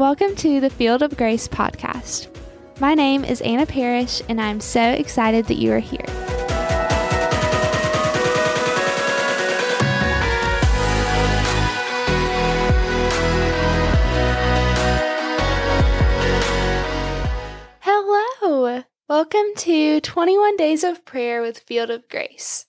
Welcome 0.00 0.34
to 0.36 0.60
the 0.60 0.70
Field 0.70 1.02
of 1.02 1.14
Grace 1.14 1.46
podcast. 1.46 2.28
My 2.80 2.94
name 2.94 3.22
is 3.22 3.42
Anna 3.42 3.66
Parish, 3.66 4.22
and 4.30 4.40
I'm 4.40 4.58
so 4.58 4.80
excited 4.80 5.44
that 5.44 5.58
you 5.58 5.74
are 5.74 5.78
here. 5.78 6.06
Hello! 17.80 18.84
Welcome 19.06 19.54
to 19.56 20.00
21 20.00 20.56
Days 20.56 20.82
of 20.82 21.04
Prayer 21.04 21.42
with 21.42 21.58
Field 21.58 21.90
of 21.90 22.08
Grace. 22.08 22.64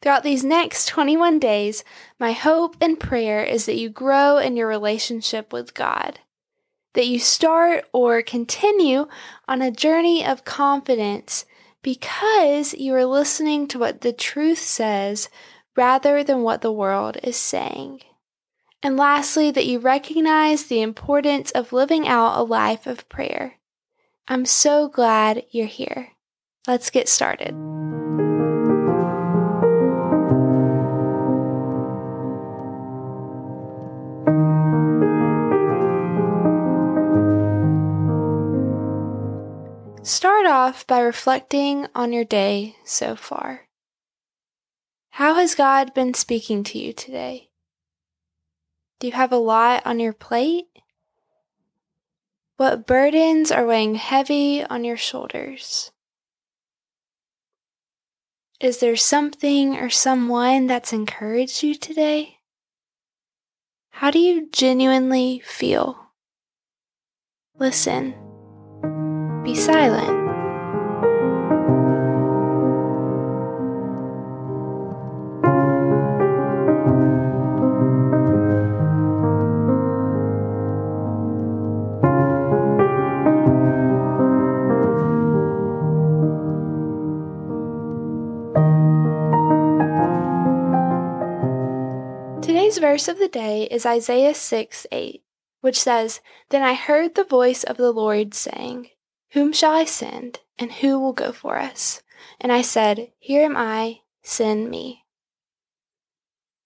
Throughout 0.00 0.22
these 0.22 0.44
next 0.44 0.86
21 0.86 1.40
days, 1.40 1.82
my 2.20 2.30
hope 2.30 2.76
and 2.80 3.00
prayer 3.00 3.42
is 3.42 3.66
that 3.66 3.76
you 3.76 3.90
grow 3.90 4.38
in 4.38 4.56
your 4.56 4.68
relationship 4.68 5.52
with 5.52 5.74
God, 5.74 6.20
that 6.94 7.06
you 7.06 7.18
start 7.18 7.84
or 7.92 8.22
continue 8.22 9.06
on 9.46 9.62
a 9.62 9.70
journey 9.70 10.24
of 10.24 10.44
confidence 10.44 11.44
because 11.82 12.74
you 12.74 12.94
are 12.94 13.06
listening 13.06 13.66
to 13.68 13.78
what 13.78 14.00
the 14.00 14.12
truth 14.12 14.58
says 14.58 15.28
rather 15.76 16.22
than 16.22 16.42
what 16.42 16.60
the 16.60 16.72
world 16.72 17.16
is 17.22 17.36
saying. 17.36 18.00
And 18.82 18.96
lastly, 18.96 19.50
that 19.50 19.66
you 19.66 19.78
recognize 19.78 20.64
the 20.64 20.80
importance 20.80 21.50
of 21.50 21.72
living 21.72 22.08
out 22.08 22.38
a 22.38 22.42
life 22.42 22.86
of 22.86 23.08
prayer. 23.08 23.58
I'm 24.26 24.46
so 24.46 24.88
glad 24.88 25.44
you're 25.50 25.66
here. 25.66 26.12
Let's 26.66 26.90
get 26.90 27.08
started. 27.08 27.79
Start 40.10 40.44
off 40.44 40.84
by 40.88 40.98
reflecting 40.98 41.86
on 41.94 42.12
your 42.12 42.24
day 42.24 42.74
so 42.84 43.14
far. 43.14 43.68
How 45.10 45.34
has 45.34 45.54
God 45.54 45.94
been 45.94 46.14
speaking 46.14 46.64
to 46.64 46.80
you 46.80 46.92
today? 46.92 47.50
Do 48.98 49.06
you 49.06 49.12
have 49.12 49.30
a 49.30 49.36
lot 49.36 49.86
on 49.86 50.00
your 50.00 50.12
plate? 50.12 50.66
What 52.56 52.88
burdens 52.88 53.52
are 53.52 53.64
weighing 53.64 53.94
heavy 53.94 54.64
on 54.64 54.82
your 54.82 54.96
shoulders? 54.96 55.92
Is 58.58 58.80
there 58.80 58.96
something 58.96 59.76
or 59.76 59.90
someone 59.90 60.66
that's 60.66 60.92
encouraged 60.92 61.62
you 61.62 61.76
today? 61.76 62.38
How 63.90 64.10
do 64.10 64.18
you 64.18 64.48
genuinely 64.50 65.40
feel? 65.44 66.10
Listen 67.56 68.29
be 69.44 69.54
silent. 69.54 70.20
Today's 92.42 92.78
verse 92.78 93.08
of 93.08 93.18
the 93.18 93.28
day 93.28 93.68
is 93.70 93.84
Isaiah 93.84 94.34
6 94.34 94.86
8, 94.92 95.22
which 95.60 95.80
says, 95.80 96.20
Then 96.50 96.62
I 96.62 96.74
heard 96.74 97.14
the 97.14 97.24
voice 97.24 97.64
of 97.64 97.76
the 97.76 97.90
Lord 97.90 98.32
saying, 98.34 98.90
whom 99.32 99.52
shall 99.52 99.72
I 99.72 99.84
send, 99.84 100.40
and 100.58 100.72
who 100.72 100.98
will 100.98 101.12
go 101.12 101.32
for 101.32 101.58
us? 101.58 102.02
And 102.40 102.52
I 102.52 102.62
said, 102.62 103.12
Here 103.18 103.44
am 103.44 103.56
I, 103.56 104.00
send 104.22 104.70
me. 104.70 105.04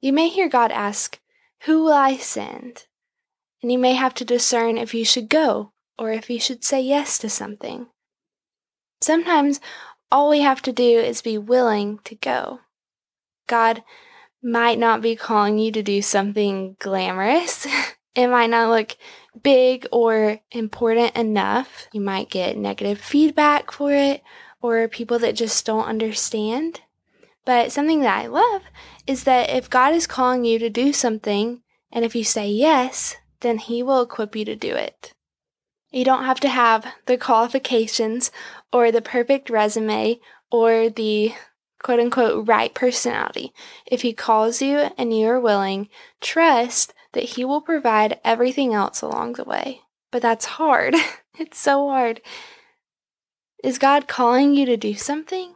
You 0.00 0.12
may 0.12 0.28
hear 0.28 0.48
God 0.48 0.70
ask, 0.70 1.18
Who 1.62 1.84
will 1.84 1.92
I 1.92 2.16
send? 2.16 2.86
And 3.62 3.72
you 3.72 3.78
may 3.78 3.94
have 3.94 4.14
to 4.14 4.24
discern 4.24 4.78
if 4.78 4.94
you 4.94 5.04
should 5.04 5.28
go 5.28 5.72
or 5.98 6.12
if 6.12 6.30
you 6.30 6.38
should 6.38 6.64
say 6.64 6.80
yes 6.80 7.18
to 7.18 7.28
something. 7.28 7.88
Sometimes 9.00 9.60
all 10.10 10.30
we 10.30 10.40
have 10.40 10.62
to 10.62 10.72
do 10.72 10.98
is 10.98 11.22
be 11.22 11.38
willing 11.38 11.98
to 12.04 12.14
go. 12.14 12.60
God 13.46 13.82
might 14.42 14.78
not 14.78 15.02
be 15.02 15.16
calling 15.16 15.58
you 15.58 15.72
to 15.72 15.82
do 15.82 16.00
something 16.02 16.76
glamorous. 16.78 17.66
it 18.18 18.28
might 18.28 18.50
not 18.50 18.70
look 18.70 18.96
big 19.44 19.86
or 19.92 20.40
important 20.50 21.16
enough. 21.16 21.86
You 21.92 22.00
might 22.00 22.30
get 22.30 22.56
negative 22.56 23.00
feedback 23.00 23.70
for 23.70 23.92
it 23.92 24.24
or 24.60 24.88
people 24.88 25.20
that 25.20 25.36
just 25.36 25.64
don't 25.64 25.86
understand. 25.86 26.80
But 27.44 27.70
something 27.70 28.00
that 28.00 28.18
I 28.18 28.26
love 28.26 28.62
is 29.06 29.22
that 29.22 29.50
if 29.50 29.70
God 29.70 29.94
is 29.94 30.08
calling 30.08 30.44
you 30.44 30.58
to 30.58 30.68
do 30.68 30.92
something, 30.92 31.62
and 31.92 32.04
if 32.04 32.16
you 32.16 32.24
say 32.24 32.48
yes, 32.48 33.14
then 33.40 33.58
He 33.58 33.84
will 33.84 34.02
equip 34.02 34.34
you 34.34 34.44
to 34.46 34.56
do 34.56 34.74
it. 34.74 35.12
You 35.90 36.04
don't 36.04 36.24
have 36.24 36.40
to 36.40 36.48
have 36.48 36.86
the 37.06 37.16
qualifications 37.16 38.32
or 38.72 38.90
the 38.90 39.00
perfect 39.00 39.48
resume 39.48 40.18
or 40.50 40.90
the 40.90 41.34
quote 41.80 42.00
unquote 42.00 42.48
right 42.48 42.74
personality. 42.74 43.52
If 43.86 44.02
He 44.02 44.12
calls 44.12 44.60
you 44.60 44.90
and 44.98 45.16
you 45.16 45.28
are 45.28 45.40
willing, 45.40 45.88
trust 46.20 46.92
that 47.12 47.24
He 47.24 47.44
will 47.44 47.60
provide 47.60 48.20
everything 48.24 48.74
else 48.74 49.02
along 49.02 49.34
the 49.34 49.44
way. 49.44 49.82
But 50.10 50.22
that's 50.22 50.44
hard. 50.44 50.94
it's 51.38 51.58
so 51.58 51.88
hard. 51.88 52.20
Is 53.62 53.78
God 53.78 54.08
calling 54.08 54.54
you 54.54 54.66
to 54.66 54.76
do 54.76 54.94
something? 54.94 55.54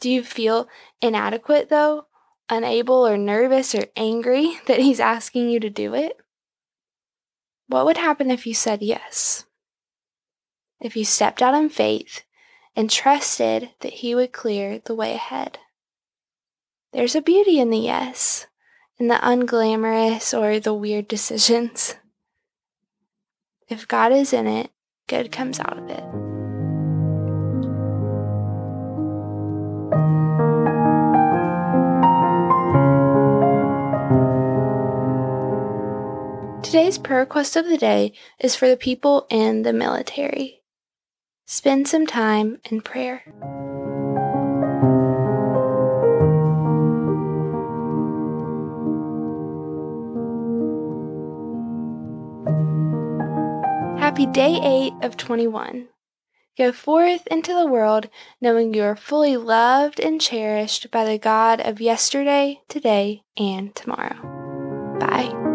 Do 0.00 0.10
you 0.10 0.22
feel 0.22 0.68
inadequate 1.00 1.68
though? 1.68 2.06
Unable 2.50 3.06
or 3.06 3.16
nervous 3.16 3.74
or 3.74 3.86
angry 3.96 4.58
that 4.66 4.80
He's 4.80 5.00
asking 5.00 5.50
you 5.50 5.60
to 5.60 5.70
do 5.70 5.94
it? 5.94 6.16
What 7.68 7.86
would 7.86 7.96
happen 7.96 8.30
if 8.30 8.46
you 8.46 8.54
said 8.54 8.82
yes? 8.82 9.46
If 10.80 10.96
you 10.96 11.04
stepped 11.04 11.40
out 11.40 11.54
in 11.54 11.70
faith 11.70 12.22
and 12.76 12.90
trusted 12.90 13.70
that 13.80 13.94
He 13.94 14.14
would 14.14 14.32
clear 14.32 14.80
the 14.84 14.94
way 14.94 15.14
ahead? 15.14 15.58
There's 16.92 17.14
a 17.14 17.22
beauty 17.22 17.58
in 17.58 17.70
the 17.70 17.78
yes 17.78 18.46
in 18.98 19.08
the 19.08 19.14
unglamorous 19.16 20.36
or 20.38 20.60
the 20.60 20.74
weird 20.74 21.08
decisions. 21.08 21.96
If 23.68 23.88
God 23.88 24.12
is 24.12 24.32
in 24.32 24.46
it, 24.46 24.70
good 25.08 25.32
comes 25.32 25.58
out 25.58 25.78
of 25.78 25.88
it. 25.88 26.04
Today's 36.64 36.98
prayer 36.98 37.20
request 37.20 37.56
of 37.56 37.66
the 37.66 37.78
day 37.78 38.12
is 38.40 38.56
for 38.56 38.68
the 38.68 38.76
people 38.76 39.26
and 39.30 39.64
the 39.64 39.72
military. 39.72 40.62
Spend 41.46 41.86
some 41.86 42.06
time 42.06 42.58
in 42.70 42.80
prayer. 42.80 43.22
Happy 54.14 54.26
day 54.26 54.60
8 54.62 54.92
of 55.02 55.16
21. 55.16 55.88
Go 56.56 56.70
forth 56.70 57.26
into 57.32 57.52
the 57.52 57.66
world 57.66 58.08
knowing 58.40 58.72
you 58.72 58.84
are 58.84 58.94
fully 58.94 59.36
loved 59.36 59.98
and 59.98 60.20
cherished 60.20 60.88
by 60.92 61.04
the 61.04 61.18
God 61.18 61.60
of 61.60 61.80
yesterday, 61.80 62.60
today, 62.68 63.24
and 63.36 63.74
tomorrow. 63.74 64.14
Bye. 65.00 65.53